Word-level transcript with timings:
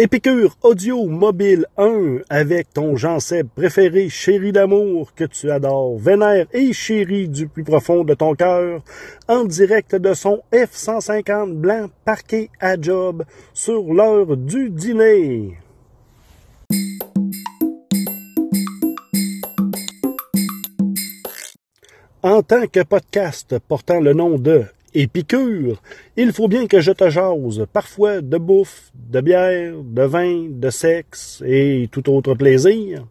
Épicure 0.00 0.56
Audio 0.62 1.06
Mobile 1.06 1.66
1 1.76 2.18
avec 2.30 2.72
ton 2.72 2.94
Jean 2.94 3.18
Seb 3.18 3.48
préféré, 3.48 4.08
chéri 4.08 4.52
d'amour 4.52 5.12
que 5.12 5.24
tu 5.24 5.50
adores, 5.50 5.98
vénère 5.98 6.46
et 6.52 6.72
chéri 6.72 7.28
du 7.28 7.48
plus 7.48 7.64
profond 7.64 8.04
de 8.04 8.14
ton 8.14 8.36
cœur, 8.36 8.80
en 9.26 9.42
direct 9.42 9.96
de 9.96 10.14
son 10.14 10.40
F-150 10.52 11.54
blanc 11.54 11.88
parqué 12.04 12.48
à 12.60 12.80
job 12.80 13.24
sur 13.52 13.92
l'heure 13.92 14.36
du 14.36 14.70
dîner. 14.70 15.58
En 22.22 22.42
tant 22.42 22.68
que 22.68 22.84
podcast 22.84 23.58
portant 23.66 23.98
le 23.98 24.14
nom 24.14 24.38
de 24.38 24.64
Épicure, 24.94 25.82
il 26.16 26.32
faut 26.32 26.48
bien 26.48 26.66
que 26.66 26.80
je 26.80 26.92
te 26.92 27.10
jase, 27.10 27.66
parfois 27.72 28.22
de 28.22 28.38
bouffe, 28.38 28.90
de 28.94 29.20
bière, 29.20 29.74
de 29.82 30.02
vin, 30.02 30.46
de 30.48 30.70
sexe 30.70 31.42
et 31.46 31.88
tout 31.92 32.08
autre 32.10 32.34
plaisir. 32.34 33.06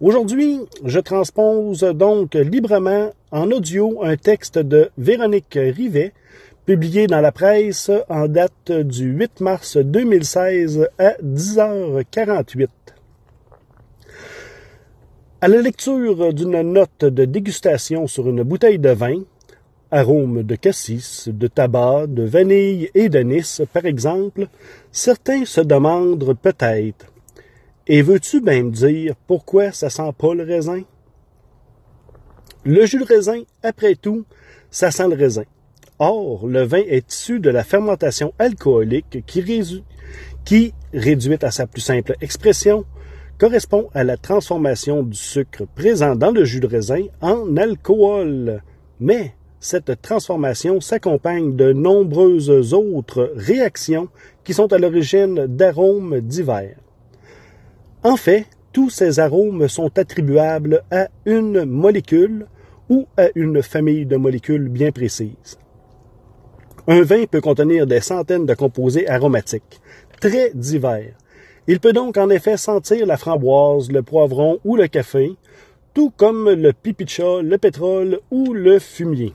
Aujourd'hui, 0.00 0.58
je 0.84 1.00
transpose 1.00 1.80
donc 1.80 2.34
librement 2.34 3.12
en 3.30 3.50
audio 3.50 4.02
un 4.02 4.16
texte 4.16 4.58
de 4.58 4.90
Véronique 4.96 5.54
Rivet, 5.54 6.14
publié 6.64 7.06
dans 7.06 7.20
la 7.20 7.30
presse 7.30 7.90
en 8.08 8.26
date 8.26 8.72
du 8.72 9.10
8 9.10 9.40
mars 9.40 9.76
2016 9.76 10.88
à 10.98 11.10
10h48. 11.22 12.68
À 15.42 15.48
la 15.48 15.60
lecture 15.60 16.32
d'une 16.32 16.62
note 16.62 17.04
de 17.04 17.24
dégustation 17.26 18.06
sur 18.06 18.28
une 18.28 18.44
bouteille 18.44 18.78
de 18.78 18.90
vin, 18.90 19.22
arômes 19.92 20.42
de 20.42 20.56
cassis, 20.56 21.28
de 21.28 21.46
tabac, 21.46 22.06
de 22.08 22.24
vanille 22.24 22.90
et 22.94 23.08
d'anis, 23.08 23.60
par 23.72 23.84
exemple, 23.84 24.48
certains 24.90 25.44
se 25.44 25.60
demandent 25.60 26.34
peut-être 26.40 27.12
Et 27.86 28.00
veux-tu 28.00 28.40
bien 28.40 28.64
me 28.64 28.70
dire 28.70 29.14
pourquoi 29.26 29.70
ça 29.70 29.90
sent 29.90 30.10
pas 30.18 30.34
le 30.34 30.44
raisin? 30.44 30.82
Le 32.64 32.86
jus 32.86 32.98
de 32.98 33.04
raisin, 33.04 33.42
après 33.62 33.94
tout, 33.94 34.24
ça 34.70 34.90
sent 34.90 35.08
le 35.08 35.16
raisin. 35.16 35.44
Or, 35.98 36.46
le 36.46 36.62
vin 36.62 36.82
est 36.88 37.12
issu 37.12 37.38
de 37.38 37.50
la 37.50 37.62
fermentation 37.62 38.32
alcoolique 38.38 39.24
qui, 39.26 39.84
qui, 40.44 40.74
réduite 40.94 41.44
à 41.44 41.50
sa 41.50 41.66
plus 41.66 41.82
simple 41.82 42.16
expression, 42.20 42.84
correspond 43.36 43.88
à 43.92 44.04
la 44.04 44.16
transformation 44.16 45.02
du 45.02 45.16
sucre 45.16 45.64
présent 45.74 46.16
dans 46.16 46.30
le 46.30 46.44
jus 46.44 46.60
de 46.60 46.66
raisin 46.66 47.02
en 47.20 47.56
alcool. 47.56 48.62
Mais 49.00 49.34
cette 49.62 50.02
transformation 50.02 50.80
s'accompagne 50.80 51.54
de 51.54 51.72
nombreuses 51.72 52.74
autres 52.74 53.32
réactions 53.36 54.08
qui 54.42 54.54
sont 54.54 54.72
à 54.72 54.78
l'origine 54.78 55.46
d'arômes 55.46 56.20
divers. 56.20 56.76
En 58.02 58.16
fait, 58.16 58.46
tous 58.72 58.90
ces 58.90 59.20
arômes 59.20 59.68
sont 59.68 59.96
attribuables 59.96 60.82
à 60.90 61.06
une 61.26 61.64
molécule 61.64 62.46
ou 62.90 63.06
à 63.16 63.28
une 63.36 63.62
famille 63.62 64.04
de 64.04 64.16
molécules 64.16 64.68
bien 64.68 64.90
précises. 64.90 65.56
Un 66.88 67.02
vin 67.02 67.26
peut 67.30 67.40
contenir 67.40 67.86
des 67.86 68.00
centaines 68.00 68.46
de 68.46 68.54
composés 68.54 69.08
aromatiques, 69.08 69.80
très 70.20 70.50
divers. 70.54 71.14
Il 71.68 71.78
peut 71.78 71.92
donc 71.92 72.16
en 72.16 72.30
effet 72.30 72.56
sentir 72.56 73.06
la 73.06 73.16
framboise, 73.16 73.92
le 73.92 74.02
poivron 74.02 74.58
ou 74.64 74.74
le 74.74 74.88
café, 74.88 75.36
tout 75.94 76.10
comme 76.16 76.50
le 76.50 76.72
pipi 76.72 77.06
le 77.20 77.56
pétrole 77.58 78.18
ou 78.32 78.52
le 78.52 78.80
fumier. 78.80 79.34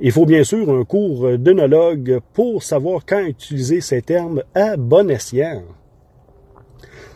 Il 0.00 0.12
faut 0.12 0.26
bien 0.26 0.44
sûr 0.44 0.70
un 0.70 0.84
cours 0.84 1.36
d'œnologue 1.38 2.20
pour 2.32 2.62
savoir 2.62 3.04
quand 3.04 3.18
utiliser 3.18 3.80
ces 3.80 4.00
termes 4.00 4.44
à 4.54 4.76
bon 4.76 5.10
escient. 5.10 5.64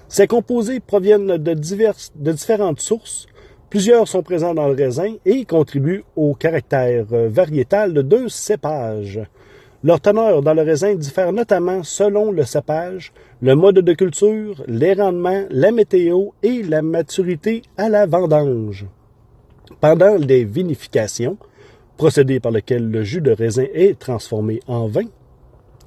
Ces 0.08 0.26
composés 0.26 0.80
proviennent 0.80 1.36
de, 1.36 1.54
diverses, 1.54 2.12
de 2.16 2.32
différentes 2.32 2.80
sources. 2.80 3.28
Plusieurs 3.70 4.08
sont 4.08 4.24
présents 4.24 4.52
dans 4.52 4.66
le 4.66 4.74
raisin 4.74 5.14
et 5.24 5.44
contribuent 5.44 6.04
au 6.16 6.34
caractère 6.34 7.06
variétal 7.08 7.94
de 7.94 8.02
deux 8.02 8.28
cépages. 8.28 9.20
Leur 9.84 10.00
teneur 10.00 10.42
dans 10.42 10.54
le 10.54 10.62
raisin 10.62 10.96
diffère 10.96 11.32
notamment 11.32 11.84
selon 11.84 12.32
le 12.32 12.44
cépage, 12.44 13.12
le 13.40 13.54
mode 13.54 13.78
de 13.78 13.92
culture, 13.92 14.62
les 14.66 14.94
rendements, 14.94 15.44
la 15.50 15.70
météo 15.70 16.30
et 16.42 16.64
la 16.64 16.82
maturité 16.82 17.62
à 17.76 17.88
la 17.88 18.06
vendange. 18.06 18.86
Pendant 19.80 20.16
les 20.16 20.44
vinifications, 20.44 21.38
procédé 22.02 22.40
par 22.40 22.50
lequel 22.50 22.90
le 22.90 23.04
jus 23.04 23.20
de 23.20 23.30
raisin 23.30 23.66
est 23.74 23.96
transformé 23.96 24.58
en 24.66 24.88
vin. 24.88 25.04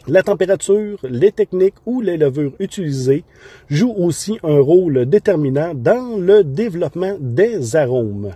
La 0.08 0.24
température, 0.24 0.98
les 1.04 1.34
techniques 1.34 1.76
ou 1.86 2.00
les 2.00 2.16
levures 2.16 2.54
utilisées 2.60 3.26
jouent 3.70 3.98
aussi 3.98 4.40
un 4.42 4.62
rôle 4.62 5.08
déterminant 5.08 5.74
dans 5.74 6.16
le 6.18 6.46
développement 6.46 7.18
des 7.20 7.76
arômes. 7.76 8.32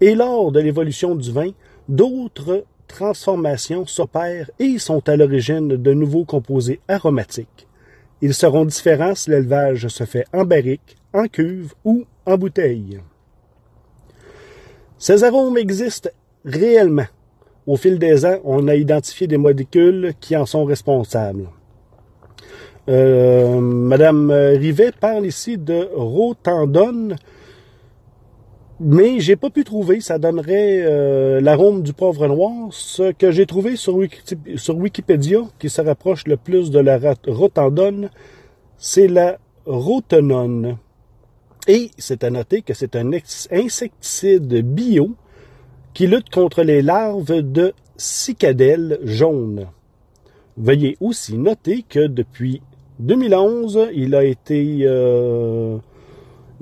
Et 0.00 0.14
lors 0.14 0.52
de 0.52 0.60
l'évolution 0.60 1.16
du 1.16 1.32
vin, 1.32 1.50
d'autres 1.88 2.64
transformations 2.86 3.86
s'opèrent 3.86 4.52
et 4.60 4.78
sont 4.78 5.08
à 5.08 5.16
l'origine 5.16 5.66
de 5.66 5.92
nouveaux 5.92 6.24
composés 6.24 6.78
aromatiques. 6.86 7.66
Ils 8.22 8.34
seront 8.34 8.66
différents 8.66 9.16
si 9.16 9.30
l'élevage 9.30 9.88
se 9.88 10.04
fait 10.04 10.26
en 10.32 10.44
barrique, 10.44 10.96
en 11.12 11.26
cuve 11.26 11.74
ou 11.84 12.04
en 12.24 12.38
bouteille. 12.38 13.00
Ces 14.96 15.24
arômes 15.24 15.58
existent 15.58 16.10
réellement. 16.44 17.06
Au 17.66 17.76
fil 17.76 17.98
des 17.98 18.24
ans, 18.24 18.38
on 18.44 18.68
a 18.68 18.74
identifié 18.74 19.26
des 19.26 19.36
molécules 19.36 20.14
qui 20.20 20.36
en 20.36 20.46
sont 20.46 20.64
responsables. 20.64 21.48
Euh, 22.88 23.60
Madame 23.60 24.30
Rivet 24.30 24.92
parle 24.98 25.26
ici 25.26 25.58
de 25.58 25.88
rotandone, 25.94 27.16
mais 28.80 29.20
j'ai 29.20 29.36
pas 29.36 29.50
pu 29.50 29.62
trouver. 29.62 30.00
Ça 30.00 30.18
donnerait 30.18 30.80
euh, 30.82 31.40
l'arôme 31.40 31.82
du 31.82 31.92
pauvre 31.92 32.26
noir. 32.26 32.68
Ce 32.70 33.12
que 33.12 33.30
j'ai 33.30 33.46
trouvé 33.46 33.76
sur, 33.76 33.94
Wikipédia, 33.96 35.40
qui 35.58 35.68
se 35.68 35.82
rapproche 35.82 36.26
le 36.26 36.36
plus 36.36 36.70
de 36.70 36.80
la 36.80 36.98
rotandone, 37.26 38.10
c'est 38.78 39.08
la 39.08 39.38
rotenone. 39.66 40.78
Et 41.68 41.90
c'est 41.98 42.24
à 42.24 42.30
noter 42.30 42.62
que 42.62 42.72
c'est 42.72 42.96
un 42.96 43.12
insecticide 43.52 44.62
bio 44.64 45.10
qui 45.94 46.06
lutte 46.06 46.30
contre 46.30 46.62
les 46.62 46.82
larves 46.82 47.42
de 47.42 47.72
cicadelles 47.96 48.98
jaunes. 49.02 49.66
Veuillez 50.56 50.96
aussi 51.00 51.36
noter 51.38 51.84
que 51.88 52.06
depuis 52.06 52.62
2011, 52.98 53.88
il 53.94 54.14
a 54.14 54.24
été, 54.24 54.80
euh, 54.82 55.78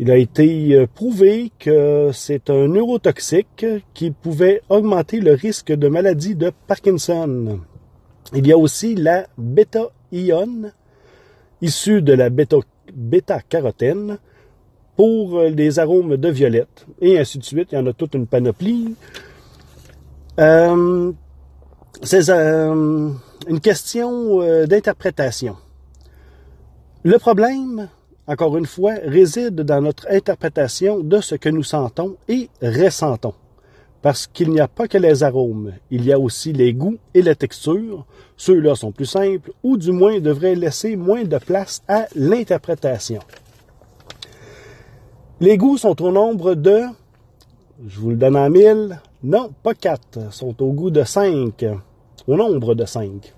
euh, 0.00 0.86
prouvé 0.94 1.50
que 1.58 2.10
c'est 2.12 2.48
un 2.50 2.68
neurotoxique 2.68 3.66
qui 3.94 4.10
pouvait 4.12 4.62
augmenter 4.68 5.20
le 5.20 5.32
risque 5.32 5.72
de 5.72 5.88
maladie 5.88 6.36
de 6.36 6.52
Parkinson. 6.66 7.60
Il 8.34 8.46
y 8.46 8.52
a 8.52 8.58
aussi 8.58 8.94
la 8.94 9.26
bêta-ione, 9.36 10.72
issue 11.60 12.02
de 12.02 12.12
la 12.12 12.30
bêta-carotène, 12.30 14.18
pour 14.98 15.42
les 15.42 15.78
arômes 15.78 16.16
de 16.16 16.28
violette, 16.28 16.84
et 17.00 17.20
ainsi 17.20 17.38
de 17.38 17.44
suite. 17.44 17.68
Il 17.70 17.76
y 17.76 17.78
en 17.78 17.86
a 17.86 17.92
toute 17.92 18.14
une 18.14 18.26
panoplie. 18.26 18.96
Euh, 20.40 21.12
c'est 22.02 22.28
euh, 22.30 23.08
une 23.46 23.60
question 23.60 24.42
euh, 24.42 24.66
d'interprétation. 24.66 25.54
Le 27.04 27.16
problème, 27.18 27.88
encore 28.26 28.56
une 28.56 28.66
fois, 28.66 28.94
réside 29.04 29.60
dans 29.60 29.80
notre 29.80 30.04
interprétation 30.10 30.98
de 30.98 31.20
ce 31.20 31.36
que 31.36 31.48
nous 31.48 31.62
sentons 31.62 32.16
et 32.28 32.50
ressentons. 32.60 33.34
Parce 34.02 34.26
qu'il 34.26 34.50
n'y 34.50 34.58
a 34.58 34.66
pas 34.66 34.88
que 34.88 34.98
les 34.98 35.22
arômes, 35.22 35.74
il 35.92 36.04
y 36.06 36.12
a 36.12 36.18
aussi 36.18 36.52
les 36.52 36.72
goûts 36.72 36.98
et 37.14 37.22
la 37.22 37.36
texture. 37.36 38.04
Ceux-là 38.36 38.74
sont 38.74 38.90
plus 38.90 39.06
simples, 39.06 39.52
ou 39.62 39.76
du 39.76 39.92
moins 39.92 40.18
devraient 40.18 40.56
laisser 40.56 40.96
moins 40.96 41.22
de 41.22 41.38
place 41.38 41.82
à 41.86 42.08
l'interprétation. 42.16 43.20
Les 45.40 45.56
goûts 45.56 45.78
sont 45.78 46.02
au 46.02 46.10
nombre 46.10 46.56
de, 46.56 46.80
je 47.86 48.00
vous 48.00 48.10
le 48.10 48.16
donne 48.16 48.36
en 48.36 48.50
mille, 48.50 49.00
non, 49.22 49.52
pas 49.62 49.72
quatre, 49.72 50.32
sont 50.32 50.60
au 50.60 50.72
goût 50.72 50.90
de 50.90 51.04
cinq, 51.04 51.64
au 52.26 52.36
nombre 52.36 52.74
de 52.74 52.84
cinq. 52.84 53.34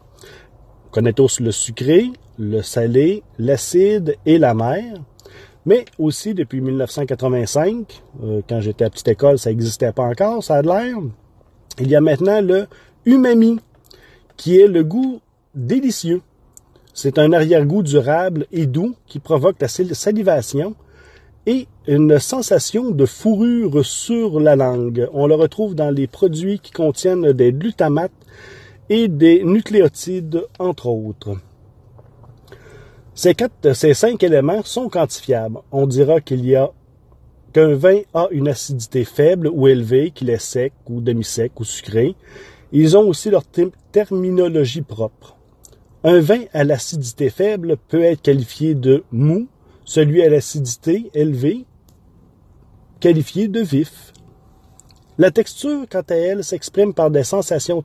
On 0.87 0.91
connaît 0.93 1.13
tous 1.13 1.41
le 1.41 1.53
sucré, 1.53 2.11
le 2.39 2.63
salé, 2.63 3.23
l'acide 3.39 4.17
et 4.25 4.39
la 4.39 4.55
mer. 4.55 4.95
Mais 5.67 5.85
aussi, 5.99 6.33
depuis 6.33 6.63
1985, 6.63 8.03
euh, 8.23 8.41
quand 8.49 8.63
j'étais 8.63 8.87
à 8.87 8.91
petite 8.91 9.09
école, 9.09 9.39
ça 9.39 9.51
n'existait 9.51 9.93
pas 9.93 10.05
encore, 10.05 10.43
ça 10.43 10.55
a 10.55 10.63
de 10.63 10.69
l'air. 10.69 10.97
Il 11.79 11.91
y 11.91 11.97
a 11.97 12.01
maintenant 12.01 12.41
le 12.41 12.67
umami, 13.05 13.61
qui 14.39 14.59
est 14.59 14.69
le 14.69 14.85
goût 14.85 15.21
délicieux. 15.55 16.23
C'est 16.95 17.19
un 17.19 17.35
arrière-goût 17.35 17.83
durable 17.83 18.47
et 18.53 18.65
doux 18.65 18.95
qui 19.07 19.19
provoque 19.19 19.57
la 19.61 19.69
salivation 19.69 20.75
et 21.47 21.67
une 21.87 22.19
sensation 22.19 22.91
de 22.91 23.07
fourrure 23.07 23.85
sur 23.85 24.41
la 24.41 24.57
langue. 24.57 25.09
On 25.13 25.27
le 25.27 25.35
retrouve 25.35 25.75
dans 25.75 25.91
les 25.91 26.07
produits 26.07 26.59
qui 26.59 26.73
contiennent 26.73 27.33
des 27.33 27.53
glutamates 27.53 28.13
et 28.89 29.09
des 29.09 29.43
nucléotides, 29.45 30.45
entre 30.59 30.89
autres. 30.89 31.37
Ces, 33.15 33.35
quatre, 33.35 33.75
ces 33.75 33.95
cinq 33.95 34.23
éléments 34.23 34.63
sont 34.65 34.89
quantifiables. 34.89 35.59
On 35.73 35.87
dira 35.87 36.21
qu'il 36.21 36.45
y 36.47 36.57
a 36.57 36.71
qu'un 37.53 37.75
vin 37.75 38.01
a 38.15 38.29
une 38.31 38.49
acidité 38.49 39.05
faible 39.05 39.49
ou 39.53 39.67
élevée, 39.69 40.11
qu'il 40.11 40.31
est 40.31 40.39
sec 40.39 40.73
ou 40.89 41.01
demi-sec 41.01 41.59
ou 41.59 41.65
sucré. 41.65 42.15
Ils 42.73 42.97
ont 42.97 43.09
aussi 43.09 43.31
leur 43.31 43.45
terminologie 43.93 44.83
propre. 44.83 45.37
Un 46.05 46.21
vin 46.21 46.43
à 46.53 46.65
l'acidité 46.65 47.29
faible 47.31 47.77
peut 47.89 48.03
être 48.03 48.23
qualifié 48.23 48.75
de 48.75 49.05
mou, 49.13 49.49
celui 49.91 50.23
à 50.23 50.29
l'acidité 50.29 51.11
élevée 51.15 51.65
qualifié 53.01 53.49
de 53.49 53.59
vif. 53.59 54.13
La 55.19 55.33
texture, 55.33 55.85
quant 55.91 56.05
à 56.09 56.15
elle, 56.15 56.45
s'exprime 56.45 56.95
par 56.95 57.11
des 57.11 57.25
sensations 57.25 57.83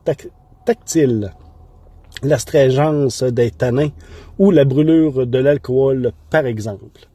tactiles, 0.66 1.34
l'astringence 2.22 3.24
des 3.24 3.50
tanins 3.50 3.90
ou 4.38 4.52
la 4.52 4.66
brûlure 4.66 5.26
de 5.26 5.40
l'alcool, 5.40 6.12
par 6.30 6.46
exemple. 6.46 7.10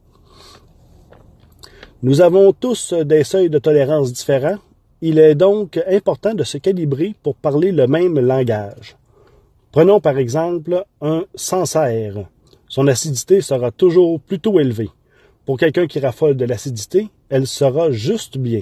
Nous 2.03 2.19
avons 2.19 2.51
tous 2.51 2.91
des 2.91 3.23
seuils 3.23 3.49
de 3.49 3.59
tolérance 3.59 4.11
différents. 4.11 4.59
Il 4.99 5.19
est 5.19 5.35
donc 5.35 5.79
important 5.89 6.33
de 6.33 6.43
se 6.43 6.57
calibrer 6.57 7.15
pour 7.23 7.35
parler 7.37 7.71
le 7.71 7.87
même 7.87 8.19
langage. 8.19 8.97
Prenons 9.71 10.01
par 10.01 10.17
exemple 10.17 10.83
un 10.99 11.23
Sancerre. 11.33 12.25
Son 12.71 12.87
acidité 12.87 13.41
sera 13.41 13.69
toujours 13.69 14.21
plutôt 14.21 14.57
élevée. 14.57 14.87
Pour 15.45 15.57
quelqu'un 15.57 15.87
qui 15.87 15.99
raffole 15.99 16.37
de 16.37 16.45
l'acidité, 16.45 17.09
elle 17.27 17.45
sera 17.45 17.91
juste 17.91 18.37
bien. 18.37 18.61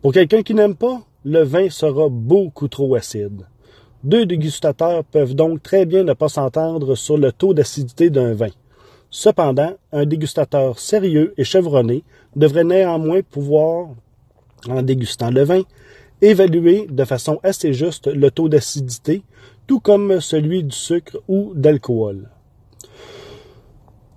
Pour 0.00 0.14
quelqu'un 0.14 0.42
qui 0.42 0.54
n'aime 0.54 0.74
pas, 0.74 1.02
le 1.22 1.42
vin 1.42 1.68
sera 1.68 2.08
beaucoup 2.08 2.66
trop 2.68 2.94
acide. 2.94 3.42
Deux 4.02 4.24
dégustateurs 4.24 5.04
peuvent 5.04 5.34
donc 5.34 5.62
très 5.62 5.84
bien 5.84 6.02
ne 6.02 6.14
pas 6.14 6.30
s'entendre 6.30 6.94
sur 6.94 7.18
le 7.18 7.30
taux 7.30 7.52
d'acidité 7.52 8.08
d'un 8.08 8.32
vin. 8.32 8.52
Cependant, 9.10 9.74
un 9.92 10.06
dégustateur 10.06 10.78
sérieux 10.78 11.34
et 11.36 11.44
chevronné 11.44 12.04
devrait 12.36 12.64
néanmoins 12.64 13.20
pouvoir, 13.20 13.88
en 14.66 14.80
dégustant 14.80 15.30
le 15.30 15.42
vin, 15.42 15.60
évaluer 16.22 16.86
de 16.88 17.04
façon 17.04 17.38
assez 17.42 17.74
juste 17.74 18.06
le 18.06 18.30
taux 18.30 18.48
d'acidité 18.48 19.22
tout 19.66 19.80
comme 19.80 20.22
celui 20.22 20.64
du 20.64 20.74
sucre 20.74 21.18
ou 21.28 21.52
d'alcool. 21.54 22.30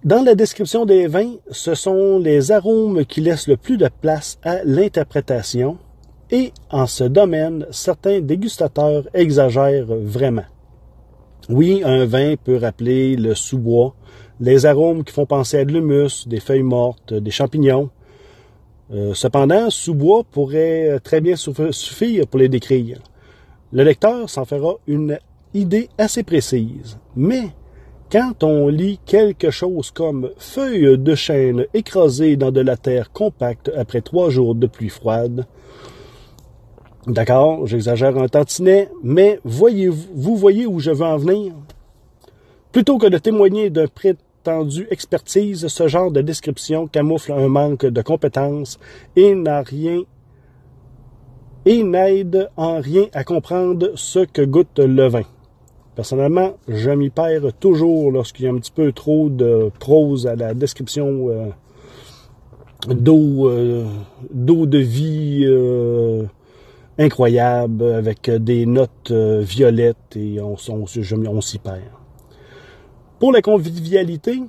Dans 0.06 0.24
la 0.24 0.34
description 0.34 0.86
des 0.86 1.07
vins, 1.07 1.34
ce 1.51 1.75
sont 1.75 2.19
les 2.19 2.54
arômes 2.54 3.04
qui 3.04 3.19
laissent 3.19 3.50
le 3.50 3.57
plus 3.57 3.75
de 3.75 3.90
place 4.01 4.40
à 4.44 4.63
l'interprétation 4.63 5.78
et 6.31 6.54
en 6.69 6.88
ce 6.88 7.04
domaine, 7.04 7.66
certains 7.72 8.22
dégustateurs 8.22 9.10
exagèrent 9.13 9.88
vraiment. 9.88 10.46
Oui, 11.50 11.81
un 11.84 12.06
vin 12.06 12.36
peut 12.42 12.56
rappeler 12.56 13.18
le 13.18 13.36
sous-bois, 13.36 13.94
les 14.40 14.66
arômes 14.66 15.04
qui 15.04 15.12
font 15.12 15.25
penser 15.25 15.57
à 15.57 15.66
de 15.66 15.74
l'humus, 15.74 16.28
des 16.28 16.40
feuilles 16.40 16.63
mortes, 16.63 17.13
des 17.13 17.31
champignons. 17.31 17.90
Euh, 18.94 19.13
cependant, 19.13 19.69
sous-bois 19.69 20.24
pourrait 20.31 20.98
très 21.04 21.19
bien 21.19 21.36
suffire 21.36 22.25
pour 22.25 22.40
les 22.40 22.48
décrire. 22.48 23.00
Le 23.74 23.84
lecteur 23.84 24.30
s'en 24.30 24.46
fera 24.46 24.75
une 24.88 25.19
idée 25.54 25.90
assez 25.98 26.24
précise. 26.24 26.98
Mais 27.18 27.50
quand 28.11 28.44
on 28.44 28.67
lit 28.67 29.00
quelque 29.06 29.51
chose 29.51 29.91
comme 29.91 30.31
feuilles 30.38 30.97
de 30.97 31.15
chêne 31.15 31.65
écrasées 31.73 32.38
dans 32.38 32.51
de 32.51 32.61
la 32.61 32.75
terre 32.75 33.11
compacte 33.11 33.71
après 33.77 34.01
trois 34.01 34.29
jours 34.29 34.56
de 34.56 34.65
pluie 34.65 34.89
froide, 34.89 35.45
d'accord, 37.06 37.67
j'exagère 37.67 38.17
un 38.17 38.27
tantinet, 38.27 38.89
mais 39.03 39.39
voyez 39.44 39.89
vous 39.89 40.35
voyez 40.35 40.65
où 40.65 40.79
je 40.79 40.91
veux 40.91 41.06
en 41.06 41.17
venir? 41.17 41.53
Plutôt 42.71 42.97
que 42.97 43.07
de 43.07 43.17
témoigner 43.17 43.69
d'un 43.69 43.88
prétendu 43.88 44.88
expertise, 44.89 45.67
ce 45.67 45.88
genre 45.88 46.12
de 46.12 46.21
description 46.21 46.88
camoufle 46.88 47.33
un 47.33 47.47
manque 47.47 47.85
de 47.85 48.01
compétences 48.01 48.79
et 49.15 49.35
et 51.65 51.83
n'aide 51.83 52.50
en 52.55 52.79
rien 52.79 53.05
à 53.13 53.23
comprendre 53.23 53.91
ce 53.95 54.19
que 54.19 54.41
goûte 54.41 54.79
le 54.79 55.07
vin. 55.07 55.25
Personnellement, 56.00 56.54
je 56.69 56.92
m'y 56.92 57.10
perds 57.10 57.51
toujours 57.60 58.10
lorsqu'il 58.10 58.46
y 58.46 58.48
a 58.48 58.51
un 58.54 58.57
petit 58.57 58.72
peu 58.72 58.94
trop 58.94 59.28
de 59.28 59.69
prose 59.81 60.28
à 60.28 60.36
la 60.38 60.54
description 60.54 61.28
euh, 61.28 61.50
d'eau, 62.88 63.50
euh, 63.50 63.84
d'eau 64.31 64.66
de 64.66 64.78
vie 64.78 65.44
euh, 65.44 66.24
incroyable 66.98 67.84
avec 67.84 68.30
des 68.30 68.66
notes 68.66 69.12
violettes 69.12 70.16
et 70.16 70.40
on 70.40 70.56
s'y 70.56 71.57
perd. 71.57 71.81
Pour 73.19 73.34
la 73.34 73.42
convivialité, 73.42 74.40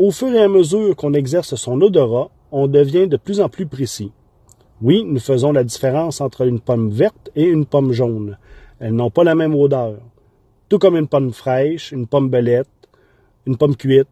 au 0.00 0.10
fur 0.10 0.34
et 0.34 0.42
à 0.42 0.48
mesure 0.48 0.96
qu'on 0.96 1.14
exerce 1.14 1.54
son 1.54 1.80
odorat, 1.80 2.30
on 2.50 2.66
devient 2.66 3.06
de 3.06 3.16
plus 3.16 3.40
en 3.40 3.48
plus 3.48 3.66
précis. 3.66 4.10
Oui, 4.82 5.04
nous 5.06 5.20
faisons 5.20 5.52
la 5.52 5.62
différence 5.62 6.20
entre 6.20 6.44
une 6.44 6.58
pomme 6.58 6.90
verte 6.90 7.30
et 7.36 7.44
une 7.44 7.66
pomme 7.66 7.92
jaune. 7.92 8.36
Elles 8.80 8.94
n'ont 8.94 9.10
pas 9.10 9.22
la 9.22 9.36
même 9.36 9.54
odeur 9.54 10.00
tout 10.68 10.78
comme 10.78 10.96
une 10.96 11.08
pomme 11.08 11.32
fraîche, 11.32 11.92
une 11.92 12.06
pomme 12.06 12.28
belette, 12.28 12.68
une 13.46 13.56
pomme 13.56 13.76
cuite. 13.76 14.08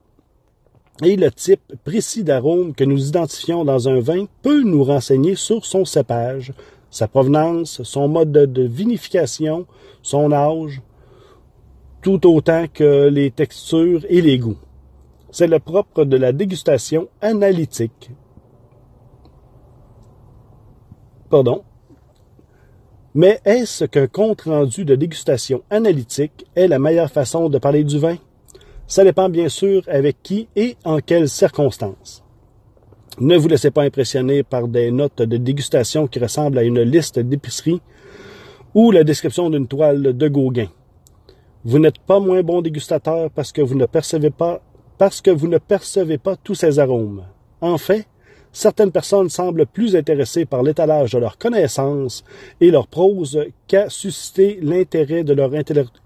Et 1.02 1.16
le 1.16 1.30
type 1.32 1.74
précis 1.82 2.22
d'arôme 2.22 2.72
que 2.72 2.84
nous 2.84 3.08
identifions 3.08 3.64
dans 3.64 3.88
un 3.88 3.98
vin 3.98 4.26
peut 4.42 4.62
nous 4.62 4.84
renseigner 4.84 5.34
sur 5.34 5.64
son 5.64 5.84
cépage, 5.84 6.52
sa 6.90 7.08
provenance, 7.08 7.82
son 7.82 8.06
mode 8.06 8.30
de 8.30 8.62
vinification, 8.62 9.66
son 10.02 10.30
âge, 10.30 10.80
tout 12.00 12.24
autant 12.32 12.66
que 12.72 13.08
les 13.08 13.32
textures 13.32 14.04
et 14.08 14.20
les 14.20 14.38
goûts. 14.38 14.58
C'est 15.32 15.48
le 15.48 15.58
propre 15.58 16.04
de 16.04 16.16
la 16.16 16.32
dégustation 16.32 17.08
analytique. 17.20 18.10
Pardon? 21.28 21.64
Mais 23.16 23.40
est-ce 23.44 23.84
qu'un 23.84 24.08
compte-rendu 24.08 24.84
de 24.84 24.96
dégustation 24.96 25.62
analytique 25.70 26.46
est 26.56 26.66
la 26.66 26.80
meilleure 26.80 27.10
façon 27.10 27.48
de 27.48 27.58
parler 27.58 27.84
du 27.84 27.98
vin? 28.00 28.16
Ça 28.88 29.04
dépend 29.04 29.28
bien 29.28 29.48
sûr 29.48 29.82
avec 29.86 30.20
qui 30.22 30.48
et 30.56 30.76
en 30.84 30.98
quelles 30.98 31.28
circonstances. 31.28 32.24
Ne 33.20 33.36
vous 33.36 33.46
laissez 33.46 33.70
pas 33.70 33.84
impressionner 33.84 34.42
par 34.42 34.66
des 34.66 34.90
notes 34.90 35.22
de 35.22 35.36
dégustation 35.36 36.08
qui 36.08 36.18
ressemblent 36.18 36.58
à 36.58 36.64
une 36.64 36.80
liste 36.80 37.20
d'épicerie 37.20 37.80
ou 38.74 38.90
la 38.90 39.04
description 39.04 39.48
d'une 39.48 39.68
toile 39.68 40.16
de 40.16 40.28
Gauguin. 40.28 40.68
Vous 41.64 41.78
n'êtes 41.78 42.00
pas 42.00 42.18
moins 42.18 42.42
bon 42.42 42.62
dégustateur 42.62 43.30
parce 43.30 43.52
que 43.52 43.62
vous 43.62 43.76
ne 43.76 43.86
percevez 43.86 44.30
pas 44.30 44.60
parce 44.98 45.20
que 45.20 45.30
vous 45.30 45.46
ne 45.46 45.58
percevez 45.58 46.18
pas 46.18 46.34
tous 46.34 46.56
ces 46.56 46.80
arômes. 46.80 47.24
En 47.60 47.78
fait, 47.78 48.06
certaines 48.54 48.92
personnes 48.92 49.28
semblent 49.28 49.66
plus 49.66 49.94
intéressées 49.96 50.46
par 50.46 50.62
l'étalage 50.62 51.12
de 51.12 51.18
leurs 51.18 51.36
connaissances 51.36 52.24
et 52.60 52.70
leur 52.70 52.86
prose 52.86 53.38
qu'à 53.66 53.90
susciter 53.90 54.58
l'intérêt 54.62 55.24
de 55.24 55.34
leur 55.34 55.50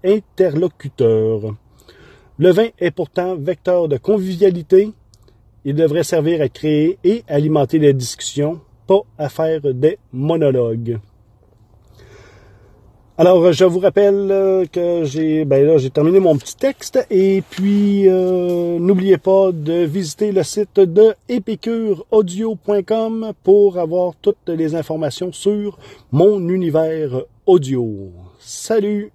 interlocuteur. 0.03 1.55
Le 2.37 2.51
vin 2.51 2.67
est 2.79 2.91
pourtant 2.91 3.35
vecteur 3.37 3.87
de 3.87 3.97
convivialité. 3.97 4.91
Il 5.63 5.75
devrait 5.75 6.03
servir 6.03 6.41
à 6.41 6.49
créer 6.49 6.97
et 7.03 7.23
alimenter 7.27 7.79
les 7.79 7.93
discussions, 7.93 8.59
pas 8.87 9.01
à 9.17 9.29
faire 9.29 9.61
des 9.73 9.97
monologues. 10.11 10.99
Alors, 13.19 13.43
euh, 13.43 13.51
je 13.51 13.65
vous 13.65 13.79
rappelle 13.79 14.31
euh, 14.31 14.65
que 14.65 15.03
j'ai 15.03 15.43
ben 15.43 15.67
là, 15.67 15.75
terminé 15.89 16.21
mon 16.21 16.37
petit 16.37 16.55
texte 16.55 17.05
et 17.11 17.43
puis 17.49 18.07
euh, 18.07 18.79
n'oubliez 18.79 19.17
pas 19.17 19.51
de 19.51 19.83
visiter 19.83 20.31
le 20.31 20.41
site 20.43 20.79
de 20.79 21.13
épicureaudio.com 21.27 23.33
pour 23.43 23.77
avoir 23.77 24.13
toutes 24.21 24.47
les 24.47 24.73
informations 24.73 25.33
sur 25.33 25.77
mon 26.13 26.47
univers 26.47 27.23
audio. 27.45 28.09
Salut. 28.39 29.11